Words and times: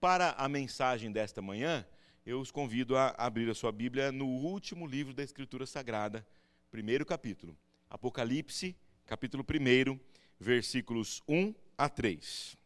Para 0.00 0.30
a 0.32 0.48
mensagem 0.48 1.10
desta 1.10 1.42
manhã, 1.42 1.84
eu 2.24 2.38
os 2.40 2.52
convido 2.52 2.96
a 2.96 3.08
abrir 3.18 3.50
a 3.50 3.54
sua 3.54 3.72
Bíblia 3.72 4.12
no 4.12 4.26
último 4.26 4.86
livro 4.86 5.12
da 5.12 5.24
Escritura 5.24 5.66
Sagrada, 5.66 6.24
primeiro 6.70 7.04
capítulo. 7.04 7.58
Apocalipse, 7.90 8.76
capítulo 9.04 9.44
1, 9.44 9.98
versículos 10.38 11.20
1 11.26 11.52
a 11.76 11.88
3. 11.88 12.56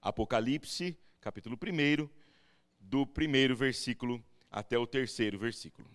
Apocalipse, 0.00 0.96
capítulo 1.20 1.56
1, 1.56 2.08
do 2.78 3.04
primeiro 3.04 3.56
versículo 3.56 4.24
até 4.48 4.78
o 4.78 4.86
terceiro 4.86 5.36
versículo. 5.36 5.90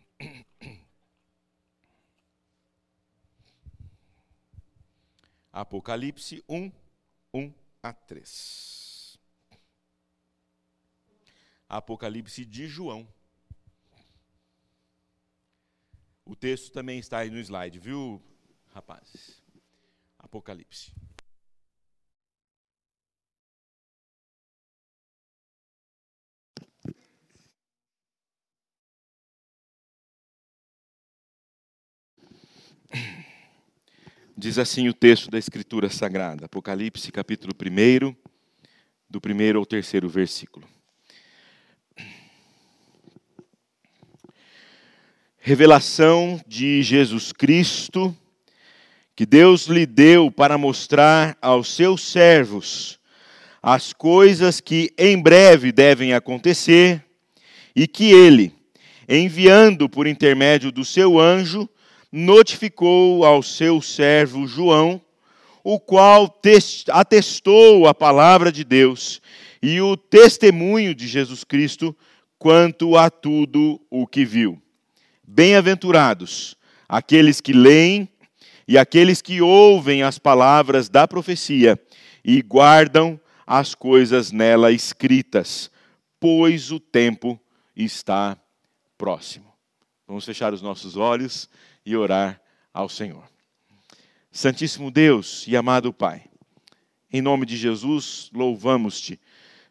Apocalipse 5.50 6.44
1, 6.50 6.70
1 7.34 7.54
a 7.82 7.94
3. 7.94 8.85
Apocalipse 11.78 12.46
de 12.46 12.68
João. 12.68 13.08
O 16.24 16.36
texto 16.36 16.72
também 16.72 17.00
está 17.00 17.20
aí 17.20 17.30
no 17.30 17.38
slide, 17.38 17.80
viu, 17.80 18.22
rapazes? 18.74 19.44
Apocalipse. 20.18 20.92
Diz 34.38 34.58
assim 34.58 34.90
o 34.90 34.94
texto 34.94 35.30
da 35.30 35.38
Escritura 35.38 35.90
Sagrada, 35.90 36.46
Apocalipse, 36.46 37.12
capítulo 37.12 37.54
1, 37.54 38.16
do 39.10 39.22
primeiro 39.22 39.60
ao 39.60 39.66
terceiro 39.66 40.10
versículo. 40.10 40.75
Revelação 45.48 46.42
de 46.48 46.82
Jesus 46.82 47.32
Cristo, 47.32 48.18
que 49.16 49.28
Deus 49.28 49.68
lhe 49.68 49.86
deu 49.86 50.32
para 50.32 50.58
mostrar 50.58 51.38
aos 51.40 51.70
seus 51.76 52.02
servos 52.02 53.00
as 53.62 53.94
coisas 53.94 54.60
que 54.60 54.92
em 54.98 55.22
breve 55.22 55.72
devem 55.72 56.14
acontecer, 56.14 57.06
e 57.76 57.88
que 57.88 58.12
ele, 58.12 58.56
enviando 59.08 59.88
por 59.88 60.08
intermédio 60.08 60.72
do 60.72 60.84
seu 60.84 61.20
anjo, 61.20 61.70
notificou 62.12 63.24
ao 63.24 63.44
seu 63.44 63.84
servo 63.84 64.48
João, 64.48 65.00
o 65.64 65.80
qual 65.80 66.42
atestou 66.90 67.86
a 67.86 67.94
palavra 67.94 68.52
de 68.52 68.64
Deus 68.64 69.22
e 69.62 69.80
o 69.80 69.96
testemunho 69.96 70.96
de 70.96 71.08
Jesus 71.08 71.44
Cristo 71.44 71.96
quanto 72.40 72.98
a 72.98 73.12
tudo 73.12 73.80
o 73.92 74.08
que 74.08 74.26
viu. 74.26 74.60
Bem-aventurados 75.28 76.56
aqueles 76.88 77.42
que 77.42 77.54
leem 77.54 78.08
e 78.68 78.78
aqueles 78.78 79.22
que 79.22 79.42
ouvem 79.42 80.04
as 80.04 80.18
palavras 80.18 80.90
da 80.90 81.08
profecia 81.08 81.80
e 82.24 82.42
guardam 82.42 83.20
as 83.46 83.76
coisas 83.76 84.32
nela 84.32 84.72
escritas, 84.72 85.70
pois 86.20 86.72
o 86.72 86.80
tempo 86.80 87.40
está 87.76 88.38
próximo. 88.98 89.54
Vamos 90.08 90.26
fechar 90.26 90.54
os 90.54 90.62
nossos 90.62 90.96
olhos 90.98 91.50
e 91.86 91.96
orar 91.96 92.42
ao 92.74 92.90
Senhor. 92.90 93.24
Santíssimo 94.32 94.92
Deus 94.92 95.46
e 95.48 95.56
amado 95.56 95.94
Pai, 95.94 96.24
em 97.12 97.22
nome 97.22 97.46
de 97.46 97.56
Jesus, 97.56 98.30
louvamos-te 98.34 99.20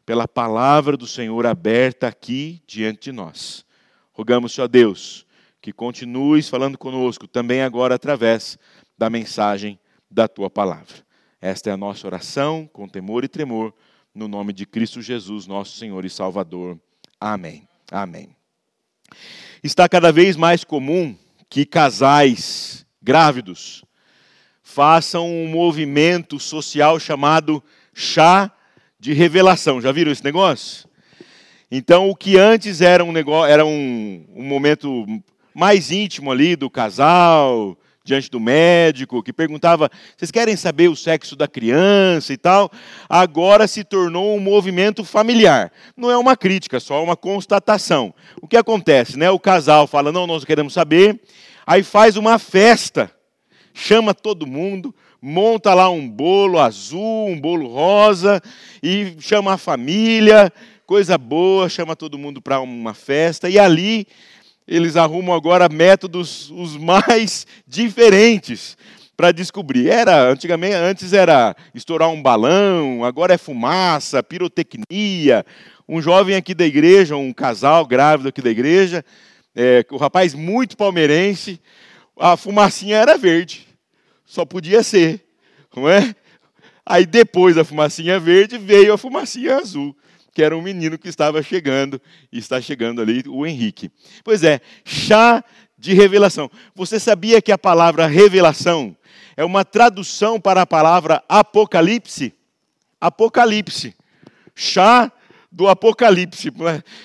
pela 0.07 0.27
palavra 0.27 0.97
do 0.97 1.07
Senhor 1.07 1.47
aberta 1.47 2.07
aqui 2.09 2.63
diante 2.67 3.05
de 3.05 3.13
nós. 3.13 3.65
Rogamos-te, 4.13 4.61
ó 4.61 4.69
Deus, 4.69 5.27
que 5.65 5.73
continues 5.73 6.47
falando 6.47 6.77
conosco 6.77 7.27
também 7.27 7.63
agora 7.63 7.95
através 7.95 8.59
da 8.99 9.09
mensagem 9.09 9.79
da 10.11 10.29
tua 10.29 10.51
palavra. 10.51 10.97
Esta 11.41 11.71
é 11.71 11.73
a 11.73 11.77
nossa 11.77 12.07
oração, 12.07 12.69
com 12.71 12.87
temor 12.87 13.25
e 13.25 13.29
tremor, 13.29 13.73
no 14.15 14.29
nome 14.29 14.53
de 14.53 14.67
Cristo 14.67 15.01
Jesus, 15.01 15.47
nosso 15.47 15.79
Senhor 15.79 16.05
e 16.05 16.11
Salvador. 16.11 16.79
Amém. 17.19 17.67
Amém. 17.91 18.37
Está 19.63 19.89
cada 19.89 20.13
vez 20.13 20.37
mais 20.37 20.65
comum 20.65 21.17
que 21.49 21.65
casais 21.65 22.85
grávidos 23.03 23.87
façam 24.63 25.27
um 25.27 25.49
movimento 25.49 26.39
social 26.39 27.01
chamado 27.01 27.65
chá 27.95 28.53
de 29.01 29.15
revelação. 29.15 29.81
Já 29.81 29.91
viram 29.93 30.13
esse 30.13 30.23
negócio? 30.23 30.87
Então, 31.71 32.11
o 32.11 32.15
que 32.15 32.37
antes 32.37 32.83
era 32.83 33.03
um 33.03 33.13
negócio, 33.13 33.51
era 33.51 33.65
um, 33.65 34.27
um 34.35 34.45
momento 34.45 35.07
mais 35.55 35.91
íntimo 35.91 36.33
ali 36.33 36.57
do 36.57 36.69
casal, 36.69 37.79
diante 38.05 38.31
do 38.31 38.39
médico, 38.39 39.23
que 39.23 39.33
perguntava: 39.33 39.91
vocês 40.17 40.31
querem 40.31 40.57
saber 40.57 40.89
o 40.89 40.97
sexo 40.97 41.35
da 41.35 41.49
criança 41.49 42.33
e 42.33 42.37
tal? 42.37 42.71
Agora 43.09 43.67
se 43.67 43.83
tornou 43.83 44.37
um 44.37 44.41
movimento 44.41 45.03
familiar. 45.05 45.73
Não 45.97 46.11
é 46.11 46.19
uma 46.19 46.37
crítica, 46.37 46.79
só 46.79 47.03
uma 47.03 47.17
constatação. 47.17 48.15
O 48.43 48.47
que 48.47 48.57
acontece, 48.57 49.19
né? 49.19 49.31
O 49.31 49.41
casal 49.41 49.87
fala: 49.87 50.13
não, 50.13 50.27
nós 50.27 50.45
queremos 50.45 50.75
saber. 50.75 51.21
Aí 51.67 51.83
faz 51.83 52.19
uma 52.19 52.39
festa, 52.39 53.11
chama 53.73 54.13
todo 54.13 54.47
mundo, 54.47 54.95
monta 55.21 55.73
lá 55.73 55.89
um 55.89 56.07
bolo 56.07 56.61
azul, 56.61 57.27
um 57.27 57.41
bolo 57.41 57.69
rosa, 57.69 58.43
e 58.83 59.17
chama 59.19 59.55
a 59.55 59.59
família, 59.59 60.53
coisa 60.85 61.17
boa, 61.17 61.67
chama 61.71 61.97
todo 61.97 62.19
mundo 62.19 62.43
para 62.43 62.61
uma 62.61 62.93
festa, 62.93 63.49
e 63.49 63.59
ali 63.59 64.07
eles 64.67 64.97
arrumam 64.97 65.35
agora 65.35 65.69
métodos 65.69 66.51
os 66.51 66.77
mais 66.77 67.47
diferentes 67.67 68.77
para 69.17 69.33
descobrir. 69.33 69.89
Era 69.89 70.31
antigamente, 70.31 70.75
antes 70.75 71.13
era 71.13 71.55
estourar 71.75 72.09
um 72.09 72.23
balão, 72.23 73.05
agora 73.05 73.35
é 73.35 73.39
fumaça, 73.39 74.23
pirotecnia. 74.23 75.45
Um 75.89 76.01
jovem 76.01 76.35
aqui 76.35 76.55
da 76.55 76.65
igreja, 76.65 77.17
um 77.17 77.33
casal 77.33 77.87
grávido 77.87 78.29
aqui 78.29 78.41
da 78.41 78.51
igreja, 78.51 79.05
é, 79.55 79.85
o 79.91 79.99
rapaz 79.99 80.35
muito 80.35 80.77
palmeirense, 80.77 81.61
a 82.19 82.37
fumacinha 82.37 82.97
era 82.97 83.19
verde, 83.19 83.67
só 84.25 84.45
podia 84.45 84.83
ser, 84.83 85.21
não 85.77 85.89
é? 85.89 86.15
Aí 86.87 87.05
depois 87.05 87.57
da 87.57 87.65
fumacinha 87.65 88.19
verde 88.19 88.57
veio 88.57 88.95
a 88.95 88.99
fumacinha 88.99 89.57
azul 89.57 89.95
que 90.35 90.43
era 90.43 90.57
um 90.57 90.61
menino 90.61 90.99
que 90.99 91.09
estava 91.09 91.43
chegando, 91.43 92.03
e 92.33 92.39
está 92.39 92.61
chegando 92.61 93.01
ali, 93.01 93.23
o 93.29 93.47
Henrique. 93.47 93.91
Pois 94.25 94.43
é, 94.43 94.61
chá 94.85 95.43
de 95.79 95.95
revelação. 95.95 96.51
Você 96.75 96.99
sabia 96.99 97.41
que 97.41 97.53
a 97.53 97.59
palavra 97.59 98.07
revelação 98.07 98.97
é 99.37 99.45
uma 99.45 99.65
tradução 99.65 100.41
para 100.41 100.63
a 100.63 100.67
palavra 100.67 101.23
apocalipse? 101.29 102.35
Apocalipse. 103.01 103.95
Chá 104.55 105.13
do 105.53 105.69
apocalipse. 105.69 106.53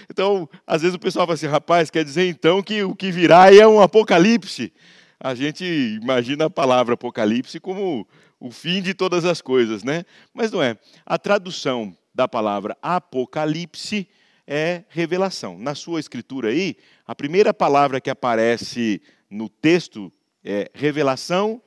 Então, 0.09 0.50
às 0.66 0.81
vezes 0.81 0.95
o 0.95 1.00
pessoal 1.00 1.28
fala 1.28 1.35
assim, 1.35 1.45
rapaz, 1.45 1.91
quer 1.91 2.03
dizer 2.03 2.28
então 2.28 2.63
que 2.63 2.84
o 2.84 2.95
que 2.95 3.12
virá 3.12 3.53
é 3.53 3.68
um 3.68 3.79
apocalipse. 3.79 4.73
A 5.19 5.35
gente 5.35 5.63
imagina 6.01 6.45
a 6.45 6.50
palavra 6.50 6.95
apocalipse 6.95 7.59
como 7.59 8.07
o 8.39 8.50
fim 8.50 8.81
de 8.81 8.94
todas 8.94 9.25
as 9.25 9.41
coisas, 9.41 9.84
né? 9.84 10.06
Mas 10.34 10.51
não 10.51 10.63
é. 10.63 10.78
A 11.06 11.18
tradução 11.18 11.95
da 12.19 12.28
palavra 12.28 12.78
Apocalipse 12.81 14.06
é 14.46 14.84
revelação. 14.90 15.57
Na 15.57 15.74
sua 15.74 16.02
escritura 16.02 16.50
aí, 16.50 16.75
a 17.07 17.16
primeira 17.16 17.53
palavra 17.53 18.02
que 18.02 18.09
aparece 18.09 19.02
no 19.30 19.47
texto 19.47 20.12
é 20.44 20.69
revelação 20.74 21.62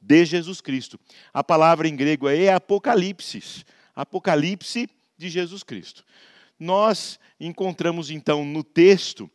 de 0.00 0.24
Jesus 0.24 0.62
Cristo. 0.62 0.98
A 1.30 1.44
palavra 1.44 1.86
em 1.86 1.94
grego 1.94 2.26
é 2.26 2.48
Apocalipse, 2.48 3.66
Apocalipse 3.94 4.88
de 5.18 5.28
Jesus 5.28 5.62
Cristo. 5.62 6.02
Nós 6.58 7.20
encontramos 7.38 8.10
então 8.10 8.46
no 8.46 8.64
texto 8.64 9.30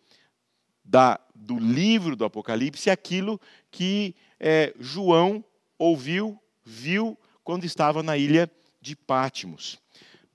da, 0.84 1.20
do 1.36 1.60
livro 1.60 2.16
do 2.16 2.26
Apocalipse 2.26 2.90
aquilo 2.90 3.40
que 3.70 4.16
é, 4.40 4.74
João 4.80 5.46
ouviu, 5.78 6.42
viu 6.66 7.16
quando 7.44 7.64
estava 7.64 8.02
na 8.02 8.18
ilha 8.18 8.50
de 8.82 8.96
Pátimos. 8.96 9.84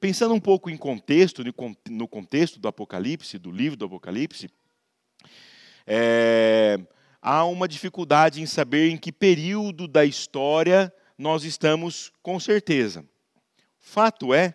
Pensando 0.00 0.32
um 0.32 0.40
pouco 0.40 0.70
em 0.70 0.76
contexto, 0.76 1.42
no 1.90 2.06
contexto 2.06 2.60
do 2.60 2.68
Apocalipse, 2.68 3.36
do 3.36 3.50
livro 3.50 3.76
do 3.76 3.84
Apocalipse, 3.84 4.48
é, 5.84 6.78
há 7.20 7.44
uma 7.44 7.66
dificuldade 7.66 8.40
em 8.40 8.46
saber 8.46 8.90
em 8.90 8.96
que 8.96 9.10
período 9.10 9.88
da 9.88 10.04
história 10.04 10.92
nós 11.16 11.42
estamos 11.42 12.12
com 12.22 12.38
certeza. 12.38 13.04
Fato 13.80 14.32
é 14.32 14.54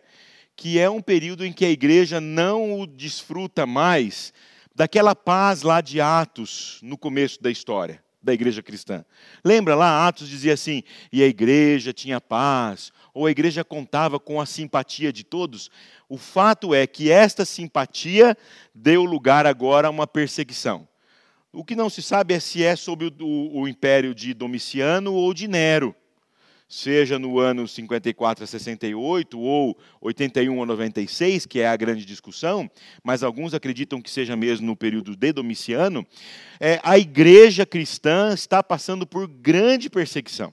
que 0.56 0.80
é 0.80 0.90
um 0.90 1.02
período 1.02 1.46
em 1.46 1.52
que 1.52 1.66
a 1.66 1.70
igreja 1.70 2.22
não 2.22 2.80
o 2.80 2.88
desfruta 2.88 3.66
mais 3.66 4.32
daquela 4.74 5.14
paz 5.14 5.62
lá 5.62 5.82
de 5.82 6.00
Atos, 6.00 6.80
no 6.82 6.98
começo 6.98 7.42
da 7.44 7.52
história 7.52 8.02
da 8.24 8.34
igreja 8.34 8.64
cristã. 8.64 9.04
Lembra 9.44 9.76
lá, 9.76 10.08
Atos 10.08 10.30
dizia 10.30 10.54
assim: 10.54 10.82
e 11.12 11.22
a 11.22 11.28
igreja 11.28 11.92
tinha 11.92 12.22
paz, 12.22 12.92
ou 13.14 13.26
a 13.26 13.32
igreja 13.32 13.64
contava 13.64 14.20
com 14.20 14.42
a 14.42 14.46
simpatia 14.46 15.14
de 15.14 15.24
todos. 15.24 15.70
O 16.10 16.18
fato 16.18 16.74
é 16.74 16.88
que 16.88 17.12
esta 17.12 17.46
simpatia 17.46 18.38
deu 18.74 19.04
lugar 19.04 19.46
agora 19.46 19.88
a 19.88 19.92
uma 19.92 20.08
perseguição. 20.08 20.88
O 21.52 21.64
que 21.64 21.76
não 21.76 21.90
se 21.90 22.02
sabe 22.02 22.34
é 22.34 22.40
se 22.40 22.64
é 22.64 22.76
sob 22.76 23.06
o, 23.06 23.14
o, 23.24 23.62
o 23.62 23.68
império 23.68 24.16
de 24.16 24.34
Domiciano 24.34 25.14
ou 25.14 25.34
de 25.34 25.48
Nero 25.48 25.96
seja 26.74 27.20
no 27.20 27.38
ano 27.38 27.68
54 27.68 28.44
a 28.44 28.48
68 28.48 29.40
ou 29.40 29.78
81 30.02 30.64
a 30.64 30.66
96, 30.66 31.46
que 31.46 31.60
é 31.60 31.68
a 31.68 31.76
grande 31.76 32.04
discussão, 32.04 32.68
mas 33.04 33.22
alguns 33.22 33.54
acreditam 33.54 34.02
que 34.02 34.10
seja 34.10 34.36
mesmo 34.36 34.66
no 34.66 34.76
período 34.76 35.16
de 35.16 35.32
Domiciano, 35.32 36.04
é, 36.60 36.80
a 36.84 36.98
igreja 36.98 37.64
cristã 37.64 38.34
está 38.34 38.64
passando 38.64 39.06
por 39.06 39.28
grande 39.28 39.88
perseguição. 39.88 40.52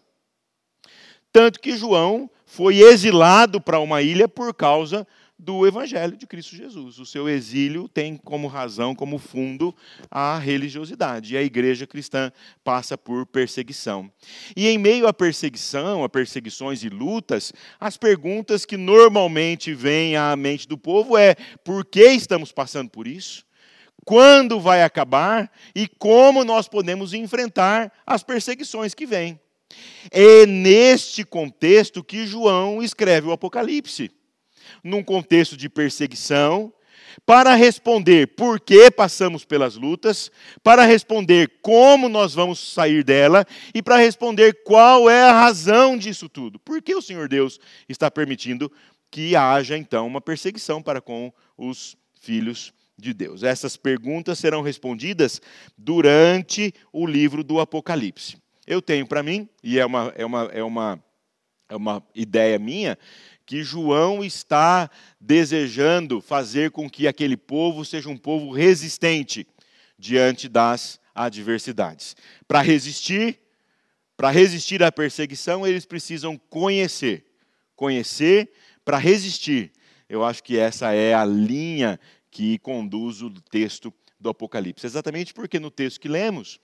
Tanto 1.33 1.59
que 1.59 1.75
João 1.75 2.31
foi 2.51 2.81
exilado 2.81 3.61
para 3.61 3.79
uma 3.79 4.03
ilha 4.03 4.27
por 4.27 4.53
causa 4.53 5.07
do 5.39 5.65
Evangelho 5.65 6.17
de 6.17 6.27
Cristo 6.27 6.57
Jesus. 6.57 6.99
O 6.99 7.07
seu 7.07 7.29
exílio 7.29 7.89
tem 7.89 8.17
como 8.17 8.49
razão, 8.49 8.93
como 8.93 9.19
fundo, 9.19 9.75
a 10.11 10.37
religiosidade. 10.37 11.33
E 11.33 11.37
a 11.37 11.43
igreja 11.43 11.87
cristã 11.87 12.33
passa 12.65 12.99
por 12.99 13.25
perseguição. 13.25 14.11
E 14.57 14.67
em 14.67 14.79
meio 14.79 15.07
à 15.07 15.13
perseguição, 15.13 16.03
a 16.03 16.09
perseguições 16.09 16.83
e 16.83 16.89
lutas, 16.89 17.53
as 17.79 17.97
perguntas 17.97 18.67
que 18.67 18.77
normalmente 18.77 19.73
vêm 19.73 20.17
à 20.17 20.35
mente 20.35 20.67
do 20.67 20.77
povo 20.77 21.17
é: 21.17 21.37
por 21.65 21.85
que 21.85 22.05
estamos 22.05 22.51
passando 22.51 22.91
por 22.91 23.07
isso? 23.07 23.47
Quando 24.05 24.59
vai 24.59 24.83
acabar 24.83 25.51
e 25.73 25.87
como 25.87 26.45
nós 26.45 26.67
podemos 26.67 27.15
enfrentar 27.15 27.93
as 28.05 28.25
perseguições 28.25 28.93
que 28.93 29.07
vêm? 29.07 29.39
É 30.11 30.47
neste 30.47 31.25
contexto 31.25 32.03
que 32.03 32.27
João 32.27 32.83
escreve 32.83 33.29
o 33.29 33.33
Apocalipse 33.33 34.11
num 34.83 35.03
contexto 35.03 35.57
de 35.57 35.69
perseguição, 35.69 36.73
para 37.27 37.55
responder 37.55 38.29
por 38.29 38.61
que 38.61 38.91
passamos 38.91 39.45
pelas 39.45 39.75
lutas, 39.75 40.31
para 40.63 40.85
responder 40.85 41.59
como 41.61 42.09
nós 42.09 42.35
vamos 42.35 42.73
sair 42.73 43.03
dela 43.03 43.45
e 43.75 43.83
para 43.83 43.97
responder 43.97 44.63
qual 44.65 45.11
é 45.11 45.23
a 45.25 45.33
razão 45.33 45.97
disso 45.97 46.29
tudo. 46.29 46.59
Por 46.61 46.81
que 46.81 46.95
o 46.95 47.03
Senhor 47.03 47.29
Deus 47.29 47.59
está 47.89 48.11
permitindo 48.11 48.71
que 49.11 49.35
haja 49.35 49.77
então 49.77 50.07
uma 50.07 50.21
perseguição 50.21 50.81
para 50.81 51.01
com 51.01 51.33
os 51.59 51.97
filhos 52.21 52.73
de 52.97 53.13
Deus? 53.13 53.43
Essas 53.43 53.77
perguntas 53.77 54.39
serão 54.39 54.63
respondidas 54.63 55.43
durante 55.77 56.73
o 56.93 57.07
livro 57.07 57.43
do 57.43 57.59
Apocalipse. 57.59 58.40
Eu 58.67 58.81
tenho 58.83 59.07
para 59.07 59.23
mim, 59.23 59.49
e 59.63 59.79
é 59.79 59.87
uma, 59.87 60.13
é 60.17 60.25
uma, 60.25 60.43
é 60.53 60.63
uma, 60.63 61.05
é 61.69 61.77
uma 61.77 62.03
ideia 62.15 62.59
minha, 62.59 62.99
que 63.47 63.63
João 63.63 64.23
está 64.23 64.89
desejando 65.21 66.21
fazer 66.21 66.71
com 66.71 66.89
que 66.89 67.09
aquele 67.09 67.37
povo 67.37 67.85
seja 67.85 68.09
um 68.09 68.17
povo 68.17 68.53
resistente 68.53 69.47
diante 69.99 70.49
das 70.49 71.01
adversidades. 71.15 72.17
Para 72.47 72.63
resistir, 72.63 73.39
para 74.17 74.31
resistir 74.31 74.83
à 74.83 74.93
perseguição, 74.93 75.67
eles 75.67 75.85
precisam 75.85 76.37
conhecer. 76.37 77.25
Conhecer 77.75 78.53
para 78.85 78.99
resistir. 78.99 79.73
Eu 80.09 80.25
acho 80.25 80.43
que 80.43 80.59
essa 80.59 80.93
é 80.93 81.15
a 81.15 81.25
linha 81.25 81.99
que 82.31 82.59
conduz 82.59 83.23
o 83.23 83.31
texto 83.31 83.93
do 84.19 84.29
Apocalipse. 84.29 84.87
Exatamente 84.87 85.33
porque 85.33 85.59
no 85.59 85.71
texto 85.71 86.01
que 86.01 86.09
lemos, 86.09 86.61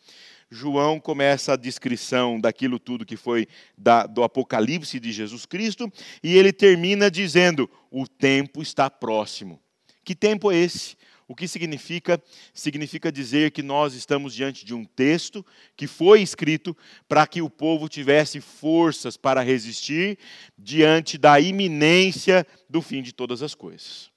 João 0.50 1.00
começa 1.00 1.52
a 1.52 1.56
descrição 1.56 2.40
daquilo 2.40 2.78
tudo 2.78 3.04
que 3.04 3.16
foi 3.16 3.48
da, 3.76 4.06
do 4.06 4.22
Apocalipse 4.22 5.00
de 5.00 5.10
Jesus 5.12 5.44
Cristo, 5.44 5.92
e 6.22 6.36
ele 6.36 6.52
termina 6.52 7.10
dizendo: 7.10 7.68
o 7.90 8.06
tempo 8.06 8.62
está 8.62 8.88
próximo. 8.88 9.60
Que 10.04 10.14
tempo 10.14 10.52
é 10.52 10.56
esse? 10.56 10.96
O 11.28 11.34
que 11.34 11.48
significa? 11.48 12.22
Significa 12.54 13.10
dizer 13.10 13.50
que 13.50 13.62
nós 13.62 13.94
estamos 13.94 14.32
diante 14.32 14.64
de 14.64 14.72
um 14.72 14.84
texto 14.84 15.44
que 15.76 15.88
foi 15.88 16.22
escrito 16.22 16.76
para 17.08 17.26
que 17.26 17.42
o 17.42 17.50
povo 17.50 17.88
tivesse 17.88 18.40
forças 18.40 19.16
para 19.16 19.40
resistir 19.40 20.18
diante 20.56 21.18
da 21.18 21.40
iminência 21.40 22.46
do 22.70 22.80
fim 22.80 23.02
de 23.02 23.12
todas 23.12 23.42
as 23.42 23.54
coisas. 23.54 24.10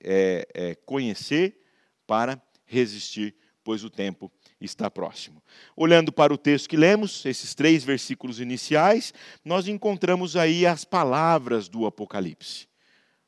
É, 0.00 0.46
é, 0.54 0.74
conhecer 0.86 1.60
para 2.06 2.40
resistir, 2.64 3.34
pois 3.64 3.82
o 3.82 3.90
tempo 3.90 4.30
está 4.64 4.90
próximo. 4.90 5.42
Olhando 5.76 6.12
para 6.12 6.32
o 6.32 6.38
texto 6.38 6.68
que 6.68 6.76
lemos, 6.76 7.24
esses 7.24 7.54
três 7.54 7.84
versículos 7.84 8.40
iniciais, 8.40 9.12
nós 9.44 9.68
encontramos 9.68 10.36
aí 10.36 10.66
as 10.66 10.84
palavras 10.84 11.68
do 11.68 11.86
Apocalipse. 11.86 12.68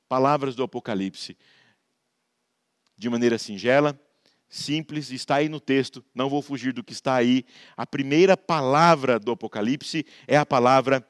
Palavras 0.08 0.54
do 0.54 0.62
Apocalipse. 0.62 1.36
De 2.96 3.10
maneira 3.10 3.38
singela, 3.38 3.98
simples, 4.48 5.10
está 5.10 5.36
aí 5.36 5.48
no 5.48 5.60
texto, 5.60 6.04
não 6.14 6.28
vou 6.28 6.40
fugir 6.40 6.72
do 6.72 6.82
que 6.82 6.92
está 6.92 7.14
aí. 7.14 7.44
A 7.76 7.86
primeira 7.86 8.36
palavra 8.36 9.18
do 9.18 9.32
Apocalipse 9.32 10.06
é 10.26 10.36
a 10.36 10.46
palavra 10.46 11.06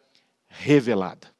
revelada. 0.49 1.35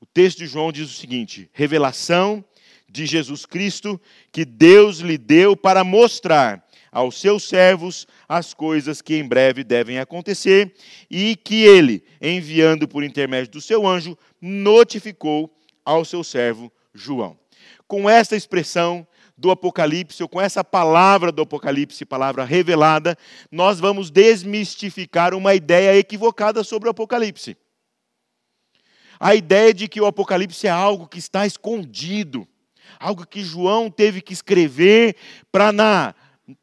O 0.00 0.06
texto 0.06 0.38
de 0.38 0.46
João 0.46 0.72
diz 0.72 0.90
o 0.90 0.98
seguinte: 0.98 1.48
revelação 1.52 2.44
de 2.92 3.06
Jesus 3.06 3.46
Cristo 3.46 4.00
que 4.30 4.44
Deus 4.44 4.98
lhe 4.98 5.16
deu 5.16 5.56
para 5.56 5.84
mostrar 5.84 6.66
aos 6.92 7.18
seus 7.18 7.48
servos 7.48 8.06
as 8.28 8.52
coisas 8.52 9.00
que 9.00 9.16
em 9.16 9.26
breve 9.26 9.64
devem 9.64 9.98
acontecer 9.98 10.74
e 11.10 11.34
que 11.34 11.64
ele, 11.64 12.04
enviando 12.20 12.86
por 12.86 13.02
intermédio 13.02 13.52
do 13.52 13.60
seu 13.62 13.86
anjo, 13.86 14.16
notificou 14.40 15.50
ao 15.82 16.04
seu 16.04 16.22
servo 16.22 16.70
João. 16.94 17.38
Com 17.88 18.08
esta 18.08 18.36
expressão 18.36 19.06
do 19.36 19.50
Apocalipse, 19.50 20.22
ou 20.22 20.28
com 20.28 20.40
essa 20.40 20.62
palavra 20.62 21.32
do 21.32 21.42
Apocalipse, 21.42 22.04
palavra 22.04 22.44
revelada, 22.44 23.16
nós 23.50 23.80
vamos 23.80 24.10
desmistificar 24.10 25.34
uma 25.34 25.54
ideia 25.54 25.96
equivocada 25.96 26.62
sobre 26.62 26.88
o 26.88 26.92
Apocalipse. 26.92 27.56
A 29.18 29.34
ideia 29.34 29.72
de 29.72 29.88
que 29.88 30.00
o 30.00 30.06
Apocalipse 30.06 30.66
é 30.66 30.70
algo 30.70 31.08
que 31.08 31.18
está 31.18 31.46
escondido, 31.46 32.46
algo 33.00 33.26
que 33.26 33.42
João 33.42 33.90
teve 33.90 34.20
que 34.20 34.32
escrever 34.32 35.16
para 35.50 35.72
na 35.72 36.14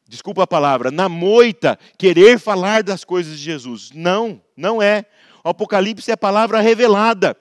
desculpa 0.07 0.43
a 0.43 0.47
palavra, 0.47 0.91
na 0.91 1.07
moita, 1.07 1.77
querer 1.97 2.39
falar 2.39 2.83
das 2.83 3.03
coisas 3.03 3.37
de 3.37 3.43
Jesus. 3.43 3.91
Não, 3.93 4.41
não 4.55 4.81
é. 4.81 5.05
O 5.43 5.49
Apocalipse 5.49 6.11
é 6.11 6.13
a 6.13 6.17
palavra 6.17 6.59
revelada. 6.61 7.35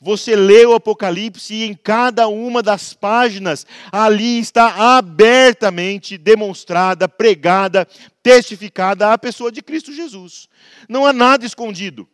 Você 0.00 0.36
lê 0.36 0.66
o 0.66 0.74
Apocalipse 0.74 1.54
e 1.54 1.64
em 1.64 1.74
cada 1.74 2.28
uma 2.28 2.62
das 2.62 2.92
páginas 2.92 3.66
ali 3.90 4.38
está 4.38 4.96
abertamente 4.96 6.18
demonstrada, 6.18 7.08
pregada, 7.08 7.86
testificada 8.22 9.12
a 9.12 9.18
pessoa 9.18 9.50
de 9.50 9.62
Cristo 9.62 9.92
Jesus. 9.92 10.48
Não 10.88 11.06
há 11.06 11.12
nada 11.12 11.46
escondido. 11.46 12.08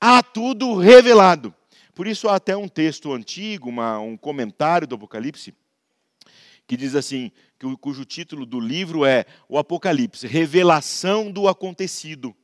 Há 0.00 0.22
tudo 0.22 0.76
revelado. 0.76 1.54
Por 1.94 2.06
isso 2.06 2.28
há 2.28 2.34
até 2.34 2.56
um 2.56 2.68
texto 2.68 3.12
antigo, 3.12 3.68
uma, 3.68 3.98
um 4.00 4.16
comentário 4.16 4.86
do 4.86 4.96
Apocalipse, 4.96 5.54
que 6.66 6.76
diz 6.76 6.94
assim: 6.94 7.30
cujo 7.80 8.04
título 8.04 8.44
do 8.46 8.60
livro 8.60 9.04
é 9.04 9.24
O 9.48 9.58
Apocalipse 9.58 10.26
Revelação 10.26 11.30
do 11.30 11.48
Acontecido. 11.48 12.34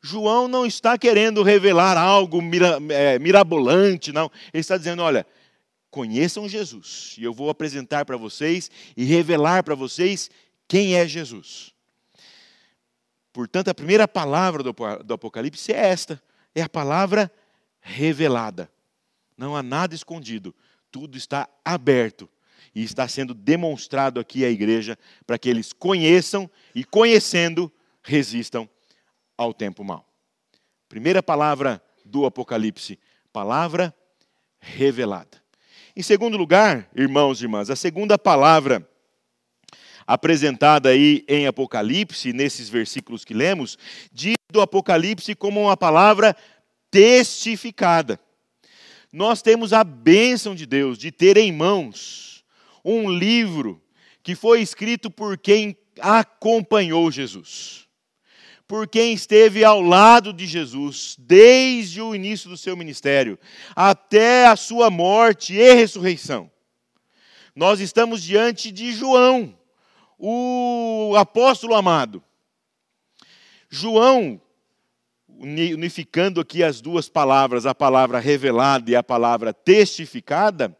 João 0.00 0.48
não 0.48 0.66
está 0.66 0.98
querendo 0.98 1.42
revelar 1.42 1.96
algo 1.96 2.42
mira, 2.42 2.78
é, 2.90 3.18
mirabolante, 3.18 4.12
não. 4.12 4.30
Ele 4.52 4.60
está 4.60 4.76
dizendo: 4.76 5.02
olha, 5.02 5.26
conheçam 5.90 6.48
Jesus, 6.48 7.14
e 7.18 7.24
eu 7.24 7.32
vou 7.32 7.50
apresentar 7.50 8.04
para 8.04 8.16
vocês 8.16 8.70
e 8.96 9.04
revelar 9.04 9.62
para 9.62 9.74
vocês 9.74 10.30
quem 10.66 10.96
é 10.96 11.06
Jesus. 11.06 11.72
Portanto, 13.32 13.68
a 13.68 13.74
primeira 13.74 14.06
palavra 14.08 14.62
do, 14.62 14.74
do 15.04 15.14
Apocalipse 15.14 15.72
é 15.72 15.86
esta: 15.86 16.20
é 16.54 16.62
a 16.62 16.68
palavra 16.68 17.30
revelada. 17.80 18.70
Não 19.36 19.56
há 19.56 19.62
nada 19.62 19.94
escondido, 19.94 20.54
tudo 20.90 21.16
está 21.16 21.48
aberto 21.64 22.28
e 22.74 22.82
está 22.82 23.06
sendo 23.06 23.34
demonstrado 23.34 24.18
aqui 24.18 24.44
à 24.44 24.50
igreja 24.50 24.98
para 25.26 25.38
que 25.38 25.48
eles 25.48 25.72
conheçam 25.72 26.50
e, 26.74 26.84
conhecendo, 26.84 27.70
resistam 28.02 28.68
ao 29.36 29.52
tempo 29.52 29.84
mau. 29.84 30.06
Primeira 30.88 31.22
palavra 31.22 31.82
do 32.04 32.26
Apocalipse, 32.26 32.98
palavra 33.32 33.94
revelada. 34.60 35.42
Em 35.94 36.02
segundo 36.02 36.36
lugar, 36.36 36.88
irmãos 36.94 37.40
e 37.40 37.44
irmãs, 37.44 37.68
a 37.68 37.76
segunda 37.76 38.18
palavra 38.18 38.88
apresentada 40.06 40.88
aí 40.88 41.24
em 41.28 41.46
Apocalipse, 41.46 42.32
nesses 42.32 42.68
versículos 42.68 43.24
que 43.24 43.34
lemos, 43.34 43.78
diz 44.12 44.34
do 44.50 44.60
Apocalipse 44.60 45.34
como 45.34 45.60
uma 45.62 45.76
palavra 45.76 46.36
testificada. 46.90 48.18
Nós 49.12 49.42
temos 49.42 49.72
a 49.72 49.84
bênção 49.84 50.54
de 50.54 50.66
Deus 50.66 50.96
de 50.96 51.12
ter 51.12 51.36
em 51.36 51.52
mãos 51.52 52.31
um 52.84 53.10
livro 53.10 53.82
que 54.22 54.34
foi 54.34 54.60
escrito 54.60 55.10
por 55.10 55.36
quem 55.38 55.76
acompanhou 56.00 57.10
Jesus. 57.10 57.86
por 58.72 58.88
quem 58.88 59.12
esteve 59.12 59.62
ao 59.64 59.82
lado 59.82 60.32
de 60.32 60.46
Jesus 60.46 61.14
desde 61.18 62.00
o 62.00 62.14
início 62.14 62.48
do 62.48 62.56
seu 62.56 62.74
ministério 62.74 63.38
até 63.76 64.46
a 64.46 64.56
sua 64.56 64.88
morte 64.88 65.52
e 65.52 65.74
ressurreição. 65.74 66.50
Nós 67.54 67.80
estamos 67.80 68.22
diante 68.22 68.72
de 68.72 68.92
João, 68.92 69.54
o 70.18 71.12
apóstolo 71.18 71.74
amado. 71.74 72.24
João, 73.68 74.40
unificando 75.28 76.40
aqui 76.40 76.62
as 76.64 76.80
duas 76.80 77.10
palavras, 77.10 77.66
a 77.66 77.74
palavra 77.74 78.18
revelada 78.18 78.90
e 78.90 78.96
a 78.96 79.02
palavra 79.02 79.52
testificada, 79.52 80.74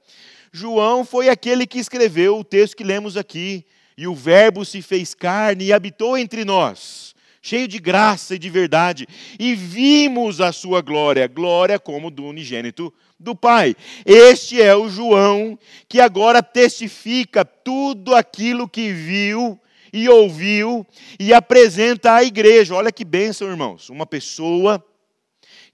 João 0.52 1.04
foi 1.04 1.30
aquele 1.30 1.66
que 1.66 1.78
escreveu 1.78 2.38
o 2.38 2.44
texto 2.44 2.76
que 2.76 2.84
lemos 2.84 3.16
aqui, 3.16 3.64
e 3.96 4.06
o 4.06 4.14
Verbo 4.14 4.64
se 4.64 4.82
fez 4.82 5.14
carne 5.14 5.66
e 5.66 5.72
habitou 5.72 6.16
entre 6.18 6.44
nós, 6.44 7.14
cheio 7.40 7.66
de 7.66 7.78
graça 7.78 8.34
e 8.34 8.38
de 8.38 8.50
verdade, 8.50 9.06
e 9.38 9.54
vimos 9.54 10.40
a 10.42 10.52
sua 10.52 10.82
glória, 10.82 11.26
glória 11.26 11.78
como 11.78 12.10
do 12.10 12.24
unigênito 12.24 12.92
do 13.18 13.34
Pai. 13.34 13.74
Este 14.04 14.60
é 14.60 14.74
o 14.74 14.88
João 14.88 15.58
que 15.88 16.00
agora 16.00 16.42
testifica 16.42 17.44
tudo 17.44 18.14
aquilo 18.14 18.68
que 18.68 18.92
viu 18.92 19.58
e 19.92 20.08
ouviu 20.08 20.86
e 21.18 21.32
apresenta 21.32 22.14
à 22.14 22.24
igreja. 22.24 22.74
Olha 22.74 22.90
que 22.90 23.04
bênção, 23.04 23.48
irmãos. 23.48 23.88
Uma 23.88 24.06
pessoa 24.06 24.84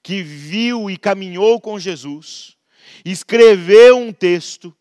que 0.02 0.22
viu 0.22 0.90
e 0.90 0.96
caminhou 0.96 1.60
com 1.60 1.78
Jesus, 1.78 2.57
escreveu 3.10 3.98
um 3.98 4.12
texto, 4.12 4.74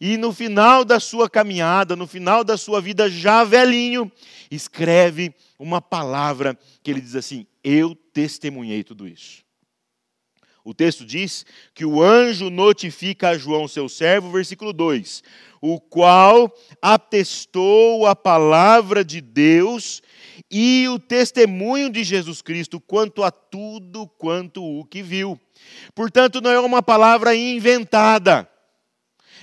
e 0.00 0.16
no 0.16 0.32
final 0.32 0.84
da 0.84 0.98
sua 0.98 1.28
caminhada, 1.28 1.94
no 1.94 2.06
final 2.06 2.42
da 2.42 2.56
sua 2.56 2.80
vida 2.80 3.08
já 3.08 3.44
velhinho, 3.44 4.10
escreve 4.50 5.34
uma 5.58 5.80
palavra 5.80 6.58
que 6.82 6.90
ele 6.90 7.00
diz 7.00 7.14
assim: 7.14 7.46
Eu 7.62 7.94
testemunhei 7.94 8.82
tudo 8.82 9.06
isso. 9.06 9.44
O 10.64 10.72
texto 10.72 11.04
diz 11.04 11.44
que 11.74 11.84
o 11.84 12.02
anjo 12.02 12.48
notifica 12.48 13.30
a 13.30 13.38
João, 13.38 13.68
seu 13.68 13.88
servo, 13.88 14.30
versículo 14.30 14.72
2: 14.72 15.22
o 15.66 15.80
qual 15.80 16.54
atestou 16.82 18.06
a 18.06 18.14
palavra 18.14 19.02
de 19.02 19.22
Deus 19.22 20.02
e 20.50 20.86
o 20.88 20.98
testemunho 20.98 21.90
de 21.90 22.04
Jesus 22.04 22.42
Cristo 22.42 22.80
quanto 22.80 23.22
a 23.22 23.30
tudo 23.30 24.06
quanto 24.18 24.62
o 24.62 24.84
que 24.84 25.02
viu. 25.02 25.38
Portanto, 25.94 26.40
não 26.40 26.50
é 26.50 26.60
uma 26.60 26.82
palavra 26.82 27.34
inventada, 27.34 28.48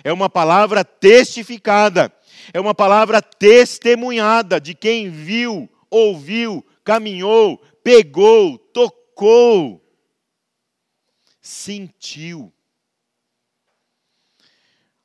é 0.04 0.12
uma 0.12 0.30
palavra 0.30 0.84
testificada, 0.84 2.14
é 2.54 2.60
uma 2.60 2.76
palavra 2.76 3.22
testemunhada 3.22 4.60
de 4.60 4.74
quem 4.74 5.10
viu, 5.10 5.70
ouviu, 5.90 6.66
caminhou, 6.84 7.58
pegou, 7.84 8.58
tocou 8.58 9.82
sentiu. 11.42 12.54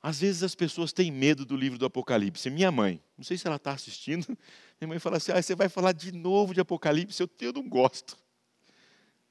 Às 0.00 0.20
vezes 0.20 0.42
as 0.44 0.54
pessoas 0.54 0.92
têm 0.92 1.10
medo 1.10 1.44
do 1.44 1.56
livro 1.56 1.78
do 1.78 1.86
Apocalipse. 1.86 2.48
Minha 2.48 2.70
mãe, 2.70 3.02
não 3.18 3.24
sei 3.24 3.36
se 3.36 3.46
ela 3.46 3.56
está 3.56 3.72
assistindo, 3.72 4.38
minha 4.80 4.88
mãe 4.88 4.98
fala 4.98 5.16
assim: 5.16 5.32
ah, 5.32 5.40
você 5.40 5.54
vai 5.54 5.68
falar 5.68 5.92
de 5.92 6.12
novo 6.12 6.54
de 6.54 6.60
Apocalipse? 6.60 7.20
Eu, 7.20 7.30
eu 7.40 7.52
não 7.52 7.68
gosto. 7.68 8.16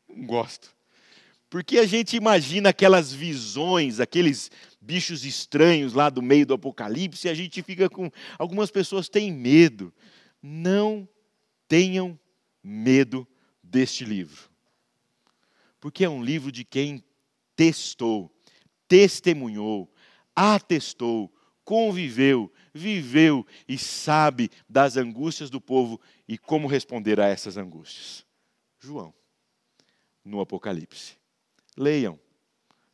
Não 0.08 0.26
gosto. 0.26 0.76
Porque 1.50 1.78
a 1.78 1.86
gente 1.86 2.18
imagina 2.18 2.70
aquelas 2.70 3.14
visões, 3.14 4.00
aqueles 4.00 4.50
bichos 4.82 5.24
estranhos 5.24 5.94
lá 5.94 6.10
do 6.10 6.22
meio 6.22 6.46
do 6.46 6.54
Apocalipse, 6.54 7.28
e 7.28 7.30
a 7.30 7.34
gente 7.34 7.62
fica 7.62 7.90
com. 7.90 8.12
Algumas 8.38 8.72
pessoas 8.72 9.08
têm 9.08 9.32
medo. 9.32 9.94
Não 10.42 11.08
tenham 11.68 12.20
medo 12.64 13.28
deste 13.64 14.04
livro 14.06 14.56
porque 15.86 16.04
é 16.04 16.10
um 16.10 16.24
livro 16.24 16.52
de 16.52 16.66
quem 16.66 17.04
testou, 17.56 18.36
testemunhou, 18.88 19.94
atestou, 20.36 21.32
conviveu, 21.66 22.52
viveu 22.74 23.46
e 23.68 23.78
sabe 23.78 24.50
das 24.70 24.96
angústias 24.96 25.50
do 25.50 25.60
povo 25.60 26.00
e 26.28 26.38
como 26.38 26.68
responder 26.68 27.20
a 27.20 27.28
essas 27.28 27.58
angústias. 27.58 28.24
João, 28.80 29.14
no 30.24 30.40
Apocalipse. 30.40 31.18
Leiam, 31.76 32.18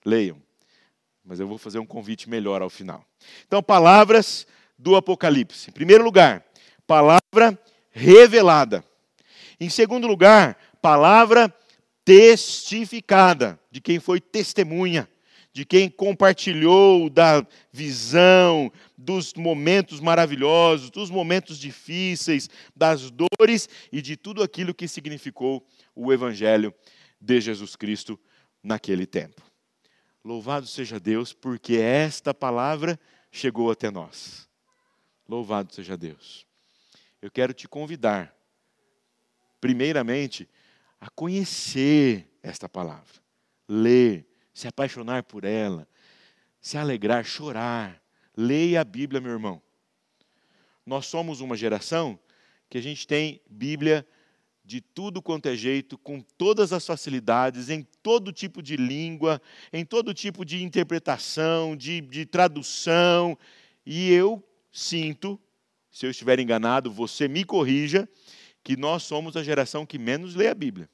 leiam. 0.05 0.41
Mas 1.23 1.39
eu 1.39 1.47
vou 1.47 1.57
fazer 1.57 1.77
um 1.77 1.85
convite 1.85 2.29
melhor 2.29 2.61
ao 2.61 2.69
final. 2.69 3.05
Então, 3.45 3.61
palavras 3.61 4.47
do 4.77 4.95
Apocalipse. 4.95 5.69
Em 5.69 5.73
primeiro 5.73 6.03
lugar, 6.03 6.43
palavra 6.87 7.59
revelada. 7.91 8.83
Em 9.59 9.69
segundo 9.69 10.07
lugar, 10.07 10.57
palavra 10.81 11.53
testificada, 12.03 13.59
de 13.69 13.79
quem 13.79 13.99
foi 13.99 14.19
testemunha, 14.19 15.07
de 15.53 15.65
quem 15.65 15.89
compartilhou 15.89 17.10
da 17.10 17.46
visão, 17.72 18.72
dos 18.98 19.34
momentos 19.34 20.00
maravilhosos, 20.00 20.89
dos 20.89 21.10
momentos 21.10 21.58
difíceis, 21.58 22.50
das 22.75 23.12
dores 23.12 23.67
e 23.91 24.01
de 24.01 24.15
tudo 24.15 24.41
aquilo 24.41 24.74
que 24.74 24.88
significou 24.88 25.65
o 25.93 26.13
Evangelho 26.13 26.74
de 27.20 27.41
Jesus 27.41 27.75
Cristo 27.75 28.20
naquele 28.63 29.05
tempo. 29.05 29.41
Louvado 30.24 30.67
seja 30.67 31.00
Deus, 31.00 31.34
porque 31.34 31.75
esta 31.75 32.34
palavra 32.34 33.00
chegou 33.31 33.72
até 33.72 33.89
nós. 33.89 34.48
Louvado 35.27 35.74
seja 35.74 35.98
Deus. 35.98 36.46
Eu 37.22 37.29
quero 37.29 37.53
te 37.53 37.67
convidar, 37.67 38.36
primeiramente, 39.60 40.48
a 41.00 41.10
conhecer 41.10 42.27
esta 42.43 42.70
palavra, 42.70 43.22
ler, 43.67 44.27
se 44.53 44.67
apaixonar 44.67 45.24
por 45.24 45.43
ela, 45.43 45.88
se 46.60 46.77
alegrar, 46.77 47.24
chorar. 47.24 48.01
Leia 48.36 48.81
a 48.81 48.84
Bíblia, 48.84 49.22
meu 49.22 49.31
irmão. 49.31 49.62
Nós 50.86 51.05
somos 51.05 51.41
uma 51.41 51.55
geração 51.55 52.20
que 52.70 52.77
a 52.77 52.81
gente 52.81 53.05
tem 53.05 53.41
Bíblia 53.50 54.08
de 54.63 54.79
tudo 54.79 55.22
quanto 55.22 55.48
é 55.48 55.55
jeito, 55.55 55.98
com 55.98 56.22
todas 56.22 56.72
as 56.72 56.86
facilidades, 56.86 57.70
em 57.70 57.86
todo 58.01 58.31
tipo 58.31 58.62
de 58.62 58.77
língua, 58.77 59.41
em 59.74 59.84
todo 59.84 60.13
tipo 60.13 60.46
de 60.46 60.63
interpretação, 60.63 61.75
de, 61.75 62.00
de 62.01 62.25
tradução. 62.25 63.38
E 63.86 64.12
eu 64.12 64.41
sinto, 64.72 65.39
se 65.91 66.05
eu 66.05 66.12
estiver 66.12 66.39
enganado, 66.39 66.91
você 66.91 67.27
me 67.27 67.43
corrija, 67.43 68.08
que 68.63 68.77
nós 68.77 69.03
somos 69.03 69.36
a 69.36 69.43
geração 69.43 69.86
que 69.86 69.98
menos 69.98 70.36
lê 70.36 70.48
a 70.48 70.55
Bíblia. 70.55 70.89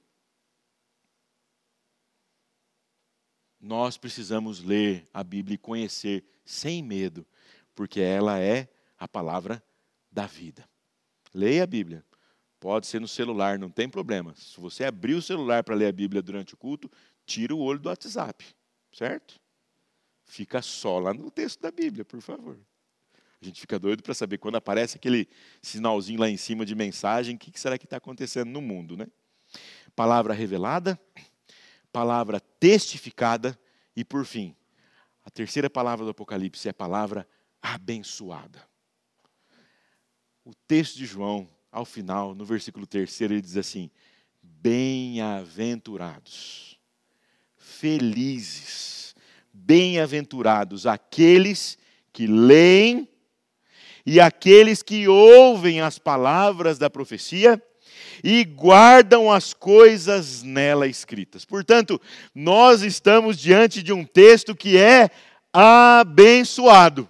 Nós 3.60 3.98
precisamos 3.98 4.64
ler 4.64 5.08
a 5.14 5.24
Bíblia 5.24 5.56
e 5.56 5.58
conhecer 5.58 6.24
sem 6.46 6.84
medo, 6.84 7.26
porque 7.76 8.00
ela 8.00 8.40
é 8.40 8.70
a 8.98 9.08
palavra 9.08 9.64
da 10.12 10.26
vida. 10.26 10.68
Leia 11.34 11.64
a 11.64 11.68
Bíblia. 11.68 12.06
Pode 12.60 12.88
ser 12.88 13.00
no 13.00 13.08
celular, 13.08 13.60
não 13.60 13.70
tem 13.70 13.88
problema. 13.88 14.34
Se 14.36 14.60
você 14.60 14.84
abrir 14.84 15.14
o 15.14 15.22
celular 15.22 15.64
para 15.64 15.76
ler 15.76 15.88
a 15.88 15.92
Bíblia 15.92 16.22
durante 16.22 16.54
o 16.54 16.58
culto, 16.58 16.90
tira 17.26 17.54
o 17.54 17.60
olho 17.60 17.80
do 17.80 17.90
WhatsApp, 17.90 18.44
certo? 18.92 19.40
Fica 20.26 20.62
só 20.62 21.00
lá 21.00 21.14
no 21.14 21.30
texto 21.30 21.62
da 21.62 21.72
Bíblia, 21.72 22.04
por 22.04 22.22
favor. 22.22 22.60
A 23.40 23.46
gente 23.46 23.62
fica 23.62 23.78
doido 23.78 24.02
para 24.02 24.16
saber 24.16 24.40
quando 24.40 24.56
aparece 24.56 24.98
aquele 24.98 25.28
sinalzinho 25.62 26.20
lá 26.20 26.28
em 26.28 26.38
cima 26.38 26.66
de 26.66 26.74
mensagem, 26.74 27.36
o 27.36 27.40
que 27.40 27.58
será 27.60 27.78
que 27.78 27.86
está 27.86 27.98
acontecendo 27.98 28.50
no 28.50 28.62
mundo, 28.62 28.98
né? 28.98 29.08
Palavra 29.96 30.34
revelada, 30.34 31.00
palavra 31.98 32.40
testificada 32.60 33.58
e, 33.96 34.06
por 34.06 34.24
fim, 34.24 34.56
a 35.26 35.32
terceira 35.32 35.68
palavra 35.68 36.06
do 36.06 36.12
Apocalipse 36.12 36.68
é 36.68 36.72
a 36.72 36.74
palavra 36.74 37.28
abençoada. 37.60 38.62
O 40.46 40.54
texto 40.68 40.96
de 40.96 41.08
João, 41.08 41.50
ao 41.72 41.86
final, 41.86 42.36
no 42.36 42.46
versículo 42.46 42.86
terceiro, 42.86 43.34
ele 43.34 43.42
diz 43.42 43.58
assim: 43.58 43.90
Bem-aventurados, 44.44 46.80
felizes, 47.58 49.16
bem-aventurados 49.52 50.86
aqueles 50.86 51.80
que 52.14 52.28
leem 52.28 53.10
e 54.06 54.20
aqueles 54.20 54.84
que 54.84 55.08
ouvem 55.08 55.82
as 55.82 55.98
palavras 55.98 56.78
da 56.78 56.92
profecia 56.92 57.60
e 58.24 58.44
guardam 58.44 59.32
as 59.32 59.54
coisas 59.54 60.44
nela 60.44 60.88
escritas. 60.88 61.46
Portanto, 61.46 62.00
nós 62.34 62.82
estamos 62.82 63.38
diante 63.38 63.82
de 63.84 63.94
um 63.94 64.04
texto 64.04 64.56
que 64.56 64.78
é 64.78 65.10
abençoado, 65.54 67.10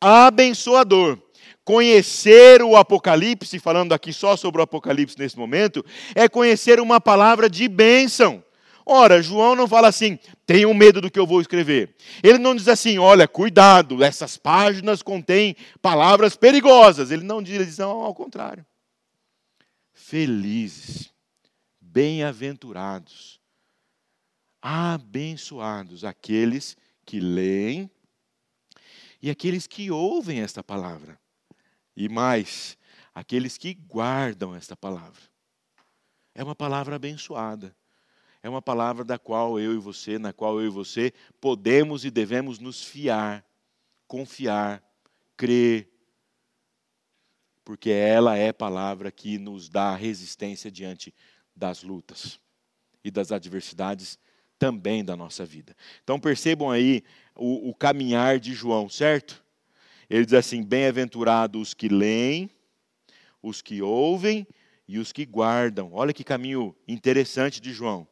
abençoador. 0.00 1.18
Conhecer 1.64 2.62
o 2.62 2.76
Apocalipse, 2.76 3.58
falando 3.58 3.92
aqui 3.92 4.12
só 4.12 4.36
sobre 4.36 4.60
o 4.60 4.64
Apocalipse 4.64 5.18
nesse 5.18 5.36
momento, 5.36 5.84
é 6.14 6.28
conhecer 6.28 6.78
uma 6.78 7.00
palavra 7.00 7.50
de 7.50 7.66
bênção. 7.66 8.42
Ora, 8.88 9.20
João 9.20 9.56
não 9.56 9.66
fala 9.66 9.88
assim, 9.88 10.16
tenham 10.46 10.72
medo 10.72 11.00
do 11.00 11.10
que 11.10 11.18
eu 11.18 11.26
vou 11.26 11.40
escrever. 11.40 11.96
Ele 12.22 12.38
não 12.38 12.54
diz 12.54 12.68
assim, 12.68 12.98
olha, 12.98 13.26
cuidado, 13.26 14.04
essas 14.04 14.36
páginas 14.36 15.02
contêm 15.02 15.56
palavras 15.82 16.36
perigosas. 16.36 17.10
Ele 17.10 17.24
não 17.24 17.42
diz, 17.42 17.56
ele 17.56 17.64
diz 17.64 17.78
não, 17.78 17.90
ao 17.90 18.14
contrário. 18.14 18.64
Felizes. 19.98 21.10
bem-aventurados, 21.80 23.40
abençoados 24.60 26.04
aqueles 26.04 26.76
que 27.06 27.18
leem 27.18 27.90
e 29.22 29.30
aqueles 29.30 29.66
que 29.66 29.90
ouvem 29.90 30.40
esta 30.42 30.62
palavra. 30.62 31.18
E 31.96 32.10
mais, 32.10 32.76
aqueles 33.14 33.56
que 33.56 33.72
guardam 33.72 34.54
esta 34.54 34.76
palavra. 34.76 35.22
É 36.34 36.44
uma 36.44 36.54
palavra 36.54 36.96
abençoada. 36.96 37.74
É 38.42 38.50
uma 38.50 38.60
palavra 38.60 39.02
da 39.02 39.18
qual 39.18 39.58
eu 39.58 39.72
e 39.72 39.78
você, 39.78 40.18
na 40.18 40.34
qual 40.34 40.60
eu 40.60 40.66
e 40.66 40.70
você 40.70 41.10
podemos 41.40 42.04
e 42.04 42.10
devemos 42.10 42.58
nos 42.58 42.84
fiar, 42.84 43.42
confiar, 44.06 44.84
crer, 45.34 45.90
porque 47.66 47.90
ela 47.90 48.36
é 48.36 48.52
palavra 48.52 49.10
que 49.10 49.38
nos 49.38 49.68
dá 49.68 49.92
resistência 49.96 50.70
diante 50.70 51.12
das 51.54 51.82
lutas 51.82 52.38
e 53.02 53.10
das 53.10 53.32
adversidades 53.32 54.20
também 54.56 55.04
da 55.04 55.16
nossa 55.16 55.44
vida. 55.44 55.76
Então 56.04 56.20
percebam 56.20 56.70
aí 56.70 57.02
o, 57.34 57.70
o 57.70 57.74
caminhar 57.74 58.38
de 58.38 58.54
João, 58.54 58.88
certo? 58.88 59.44
Ele 60.08 60.24
diz 60.24 60.34
assim: 60.34 60.62
Bem-aventurados 60.62 61.60
os 61.60 61.74
que 61.74 61.88
leem, 61.88 62.48
os 63.42 63.60
que 63.60 63.82
ouvem 63.82 64.46
e 64.86 65.00
os 65.00 65.10
que 65.10 65.26
guardam. 65.26 65.90
Olha 65.92 66.12
que 66.12 66.22
caminho 66.22 66.72
interessante 66.86 67.60
de 67.60 67.72
João. 67.72 68.06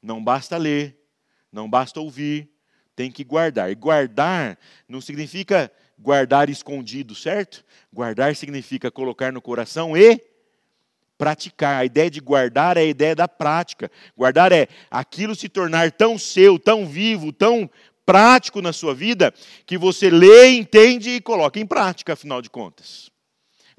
Não 0.00 0.22
basta 0.22 0.56
ler, 0.56 0.96
não 1.50 1.68
basta 1.68 1.98
ouvir, 1.98 2.48
tem 2.94 3.10
que 3.10 3.24
guardar. 3.24 3.72
E 3.72 3.74
guardar 3.74 4.56
não 4.88 5.00
significa 5.00 5.68
guardar 6.00 6.48
escondido, 6.48 7.14
certo? 7.14 7.64
Guardar 7.92 8.34
significa 8.34 8.90
colocar 8.90 9.32
no 9.32 9.40
coração 9.40 9.96
e 9.96 10.20
praticar. 11.18 11.80
A 11.80 11.84
ideia 11.84 12.10
de 12.10 12.20
guardar 12.20 12.76
é 12.76 12.80
a 12.80 12.84
ideia 12.84 13.14
da 13.14 13.28
prática. 13.28 13.90
Guardar 14.16 14.52
é 14.52 14.66
aquilo 14.90 15.34
se 15.34 15.48
tornar 15.48 15.92
tão 15.92 16.18
seu, 16.18 16.58
tão 16.58 16.86
vivo, 16.86 17.32
tão 17.32 17.70
prático 18.06 18.60
na 18.60 18.72
sua 18.72 18.94
vida, 18.94 19.32
que 19.64 19.78
você 19.78 20.10
lê, 20.10 20.48
entende 20.48 21.10
e 21.10 21.20
coloca 21.20 21.60
em 21.60 21.66
prática, 21.66 22.14
afinal 22.14 22.42
de 22.42 22.50
contas. 22.50 23.10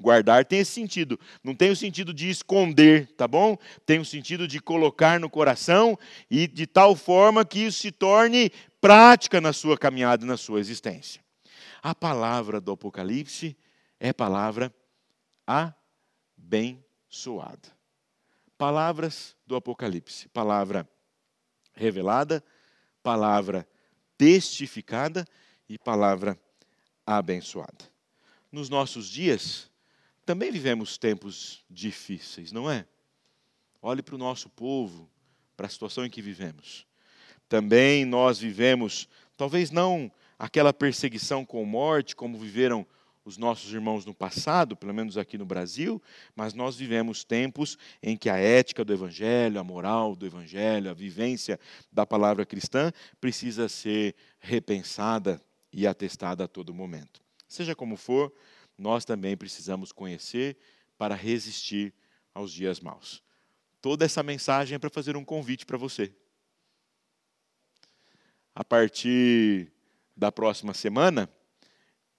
Guardar 0.00 0.44
tem 0.44 0.60
esse 0.60 0.72
sentido. 0.72 1.18
Não 1.44 1.54
tem 1.54 1.70
o 1.70 1.76
sentido 1.76 2.14
de 2.14 2.30
esconder, 2.30 3.08
tá 3.16 3.28
bom? 3.28 3.56
Tem 3.84 3.98
o 4.00 4.04
sentido 4.04 4.48
de 4.48 4.58
colocar 4.60 5.20
no 5.20 5.30
coração 5.30 5.98
e 6.30 6.48
de 6.48 6.66
tal 6.66 6.96
forma 6.96 7.44
que 7.44 7.60
isso 7.60 7.80
se 7.80 7.92
torne 7.92 8.50
prática 8.80 9.40
na 9.40 9.52
sua 9.52 9.78
caminhada, 9.78 10.26
na 10.26 10.36
sua 10.36 10.58
existência. 10.58 11.21
A 11.82 11.94
palavra 11.96 12.60
do 12.60 12.70
Apocalipse 12.70 13.56
é 13.98 14.12
palavra 14.12 14.72
abençoada. 16.38 17.76
Palavras 18.56 19.36
do 19.44 19.56
Apocalipse, 19.56 20.28
palavra 20.28 20.88
revelada, 21.74 22.44
palavra 23.02 23.68
testificada 24.16 25.26
e 25.68 25.76
palavra 25.76 26.40
abençoada. 27.04 27.90
Nos 28.52 28.68
nossos 28.68 29.08
dias, 29.08 29.68
também 30.24 30.52
vivemos 30.52 30.96
tempos 30.96 31.64
difíceis, 31.68 32.52
não 32.52 32.70
é? 32.70 32.86
Olhe 33.80 34.02
para 34.02 34.14
o 34.14 34.18
nosso 34.18 34.48
povo, 34.48 35.10
para 35.56 35.66
a 35.66 35.70
situação 35.70 36.06
em 36.06 36.10
que 36.10 36.22
vivemos. 36.22 36.86
Também 37.48 38.04
nós 38.04 38.38
vivemos, 38.38 39.08
talvez 39.36 39.72
não 39.72 40.12
aquela 40.42 40.72
perseguição 40.72 41.44
com 41.44 41.64
morte, 41.64 42.16
como 42.16 42.36
viveram 42.36 42.84
os 43.24 43.38
nossos 43.38 43.72
irmãos 43.72 44.04
no 44.04 44.12
passado, 44.12 44.76
pelo 44.76 44.92
menos 44.92 45.16
aqui 45.16 45.38
no 45.38 45.46
Brasil, 45.46 46.02
mas 46.34 46.52
nós 46.52 46.74
vivemos 46.74 47.22
tempos 47.22 47.78
em 48.02 48.16
que 48.16 48.28
a 48.28 48.36
ética 48.36 48.84
do 48.84 48.92
Evangelho, 48.92 49.60
a 49.60 49.62
moral 49.62 50.16
do 50.16 50.26
Evangelho, 50.26 50.90
a 50.90 50.94
vivência 50.94 51.60
da 51.92 52.04
palavra 52.04 52.44
cristã 52.44 52.90
precisa 53.20 53.68
ser 53.68 54.16
repensada 54.40 55.40
e 55.72 55.86
atestada 55.86 56.42
a 56.42 56.48
todo 56.48 56.74
momento. 56.74 57.22
Seja 57.46 57.76
como 57.76 57.96
for, 57.96 58.34
nós 58.76 59.04
também 59.04 59.36
precisamos 59.36 59.92
conhecer 59.92 60.56
para 60.98 61.14
resistir 61.14 61.94
aos 62.34 62.50
dias 62.52 62.80
maus. 62.80 63.22
Toda 63.80 64.04
essa 64.04 64.24
mensagem 64.24 64.74
é 64.74 64.78
para 64.80 64.90
fazer 64.90 65.16
um 65.16 65.24
convite 65.24 65.64
para 65.64 65.78
você. 65.78 66.12
A 68.52 68.64
partir 68.64 69.71
da 70.16 70.30
próxima 70.30 70.74
semana, 70.74 71.28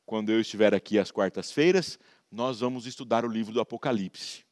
quando 0.06 0.32
eu 0.32 0.42
estiver 0.42 0.74
aqui 0.74 1.00
às 1.00 1.12
quartas-feiras, 1.12 2.00
nós 2.32 2.60
vamos 2.60 2.86
estudar 2.86 3.24
o 3.24 3.30
livro 3.30 3.54
do 3.54 3.62
Apocalipse. 3.62 4.44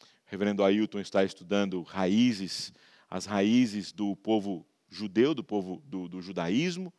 O 0.00 0.06
reverendo 0.26 0.64
Ailton 0.64 0.98
está 0.98 1.24
estudando 1.24 1.82
raízes, 1.82 2.72
as 3.08 3.26
raízes 3.26 3.92
do 3.92 4.16
povo 4.16 4.66
judeu, 4.88 5.34
do 5.34 5.44
povo 5.44 5.82
do, 5.86 6.08
do 6.08 6.20
judaísmo. 6.20 6.92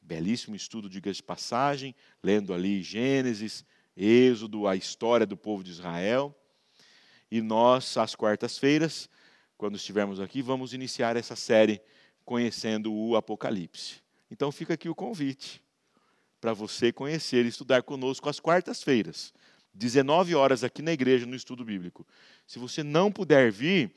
Belíssimo 0.00 0.56
estudo, 0.56 0.88
diga 0.88 1.12
de 1.12 1.22
passagem, 1.22 1.94
lendo 2.22 2.52
ali 2.52 2.82
Gênesis, 2.82 3.64
Êxodo, 3.96 4.66
a 4.66 4.76
história 4.76 5.26
do 5.26 5.36
povo 5.36 5.62
de 5.62 5.70
Israel. 5.70 6.36
E 7.30 7.40
nós, 7.40 7.96
às 7.96 8.14
quartas-feiras, 8.14 9.08
quando 9.56 9.76
estivermos 9.76 10.20
aqui, 10.20 10.42
vamos 10.42 10.72
iniciar 10.72 11.16
essa 11.16 11.36
série 11.36 11.80
conhecendo 12.24 12.92
o 12.92 13.14
Apocalipse. 13.14 14.02
Então 14.30 14.52
fica 14.52 14.74
aqui 14.74 14.88
o 14.88 14.94
convite 14.94 15.62
para 16.40 16.52
você 16.52 16.92
conhecer 16.92 17.44
e 17.44 17.48
estudar 17.48 17.82
conosco 17.82 18.28
às 18.28 18.40
quartas-feiras, 18.40 19.32
19 19.74 20.34
horas 20.34 20.64
aqui 20.64 20.82
na 20.82 20.92
igreja 20.92 21.26
no 21.26 21.36
estudo 21.36 21.64
bíblico. 21.64 22.06
Se 22.46 22.58
você 22.58 22.82
não 22.82 23.12
puder 23.12 23.52
vir, 23.52 23.92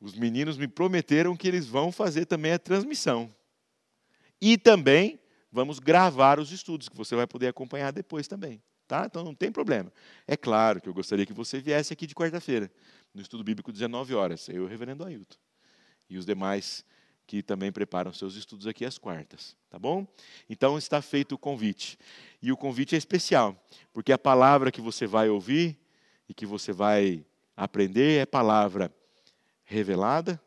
os 0.00 0.14
meninos 0.14 0.56
me 0.56 0.68
prometeram 0.68 1.36
que 1.36 1.48
eles 1.48 1.66
vão 1.66 1.90
fazer 1.90 2.26
também 2.26 2.52
a 2.52 2.58
transmissão. 2.58 3.34
E 4.40 4.56
também 4.56 5.20
vamos 5.50 5.78
gravar 5.78 6.38
os 6.38 6.52
estudos, 6.52 6.88
que 6.88 6.96
você 6.96 7.14
vai 7.14 7.26
poder 7.26 7.48
acompanhar 7.48 7.92
depois 7.92 8.28
também. 8.28 8.62
Tá? 8.86 9.04
Então 9.06 9.22
não 9.22 9.34
tem 9.34 9.52
problema. 9.52 9.92
É 10.26 10.36
claro 10.36 10.80
que 10.80 10.88
eu 10.88 10.94
gostaria 10.94 11.26
que 11.26 11.32
você 11.32 11.60
viesse 11.60 11.92
aqui 11.92 12.06
de 12.06 12.14
quarta-feira, 12.14 12.70
no 13.14 13.20
estudo 13.20 13.44
bíblico, 13.44 13.72
19 13.72 14.14
horas, 14.14 14.48
eu 14.48 14.56
e 14.56 14.60
o 14.60 14.66
reverendo 14.66 15.04
Ailton. 15.04 15.36
E 16.08 16.18
os 16.18 16.26
demais 16.26 16.84
que 17.30 17.44
também 17.44 17.70
preparam 17.70 18.12
seus 18.12 18.34
estudos 18.34 18.66
aqui 18.66 18.84
às 18.84 18.98
quartas, 18.98 19.56
tá 19.70 19.78
bom? 19.78 20.04
Então 20.48 20.76
está 20.76 21.00
feito 21.00 21.36
o 21.36 21.38
convite. 21.38 21.96
E 22.42 22.50
o 22.50 22.56
convite 22.56 22.96
é 22.96 22.98
especial, 22.98 23.56
porque 23.92 24.10
a 24.10 24.18
palavra 24.18 24.72
que 24.72 24.80
você 24.80 25.06
vai 25.06 25.28
ouvir 25.28 25.78
e 26.28 26.34
que 26.34 26.44
você 26.44 26.72
vai 26.72 27.24
aprender 27.56 28.20
é 28.20 28.26
palavra 28.26 28.92
revelada. 29.62 30.42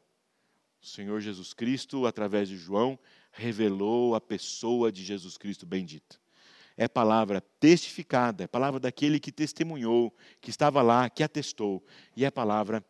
O 0.81 0.85
Senhor 0.85 1.21
Jesus 1.21 1.53
Cristo, 1.53 2.05
através 2.05 2.49
de 2.49 2.57
João, 2.57 2.99
revelou 3.31 4.13
a 4.13 4.19
pessoa 4.19 4.91
de 4.91 5.05
Jesus 5.05 5.37
Cristo 5.37 5.65
bendito. 5.65 6.19
É 6.75 6.89
palavra 6.89 7.39
testificada, 7.61 8.43
é 8.43 8.47
palavra 8.47 8.77
daquele 8.77 9.21
que 9.21 9.31
testemunhou, 9.31 10.13
que 10.41 10.49
estava 10.49 10.81
lá, 10.81 11.09
que 11.09 11.23
atestou, 11.23 11.81
e 12.13 12.25
é 12.25 12.29
palavra 12.29 12.83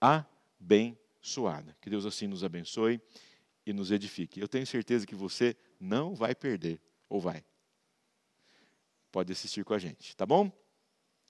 abençoada. 0.00 1.76
Que 1.80 1.90
Deus 1.90 2.06
assim 2.06 2.28
nos 2.28 2.44
abençoe 2.44 3.00
e 3.64 3.72
nos 3.72 3.90
edifique. 3.90 4.40
Eu 4.40 4.48
tenho 4.48 4.66
certeza 4.66 5.06
que 5.06 5.14
você 5.14 5.56
não 5.78 6.14
vai 6.14 6.34
perder, 6.34 6.80
ou 7.08 7.20
vai. 7.20 7.44
Pode 9.10 9.32
assistir 9.32 9.64
com 9.64 9.74
a 9.74 9.78
gente, 9.78 10.16
tá 10.16 10.24
bom? 10.24 10.50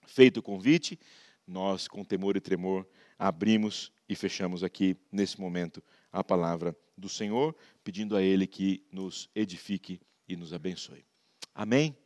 Feito 0.07 0.39
o 0.39 0.43
convite, 0.43 0.99
nós, 1.47 1.89
com 1.89 2.05
temor 2.05 2.37
e 2.37 2.41
tremor, 2.41 2.87
abrimos 3.19 3.93
e 4.09 4.15
fechamos 4.15 4.63
aqui, 4.63 4.97
nesse 5.11 5.41
momento, 5.41 5.83
a 6.13 6.23
palavra 6.23 6.77
do 6.97 7.09
Senhor, 7.09 7.57
pedindo 7.83 8.17
a 8.17 8.23
Ele 8.23 8.47
que 8.47 8.85
nos 8.91 9.29
edifique 9.35 10.01
e 10.29 10.37
nos 10.37 10.53
abençoe. 10.53 11.05
Amém? 11.55 11.97